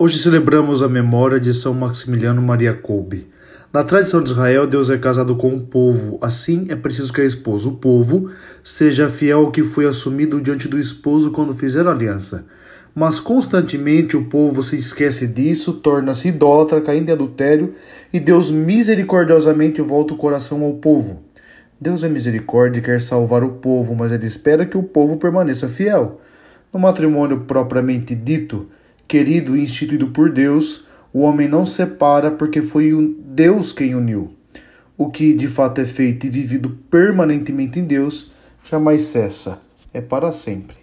[0.00, 3.26] Hoje celebramos a memória de São Maximiliano Maria Kolbe.
[3.72, 6.20] Na tradição de Israel, Deus é casado com o povo.
[6.22, 8.30] Assim, é preciso que a esposa, o povo,
[8.62, 12.46] seja fiel ao que foi assumido diante do esposo quando fizeram aliança.
[12.94, 17.74] Mas constantemente o povo se esquece disso, torna-se idólatra, caindo em adultério,
[18.12, 21.24] e Deus misericordiosamente volta o coração ao povo.
[21.80, 25.66] Deus é misericórdia e quer salvar o povo, mas ele espera que o povo permaneça
[25.66, 26.20] fiel.
[26.72, 28.68] No matrimônio propriamente dito,
[29.08, 32.92] querido e instituído por Deus, o homem não separa porque foi
[33.24, 34.34] Deus quem uniu.
[34.96, 38.30] O que de fato é feito e vivido permanentemente em Deus
[38.62, 39.58] jamais cessa,
[39.94, 40.76] é para sempre.